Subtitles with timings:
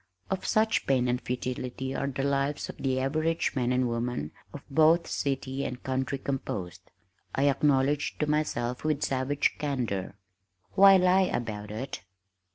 [0.31, 4.63] "Of such pain and futility are the lives of the average man and woman of
[4.67, 6.89] both city and country composed,"
[7.35, 10.15] I acknowledged to myself with savage candor,
[10.71, 12.01] "Why lie about it?"